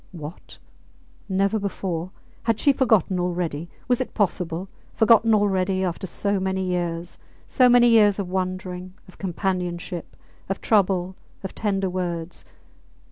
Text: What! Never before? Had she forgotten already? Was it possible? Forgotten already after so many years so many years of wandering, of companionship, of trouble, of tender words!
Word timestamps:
What! 0.25 0.57
Never 1.29 1.59
before? 1.59 2.09
Had 2.41 2.59
she 2.59 2.73
forgotten 2.73 3.19
already? 3.19 3.69
Was 3.87 4.01
it 4.01 4.15
possible? 4.15 4.67
Forgotten 4.95 5.35
already 5.35 5.83
after 5.83 6.07
so 6.07 6.39
many 6.39 6.63
years 6.63 7.19
so 7.45 7.69
many 7.69 7.87
years 7.89 8.17
of 8.17 8.27
wandering, 8.27 8.95
of 9.07 9.19
companionship, 9.19 10.17
of 10.49 10.59
trouble, 10.59 11.15
of 11.43 11.53
tender 11.53 11.87
words! 11.87 12.43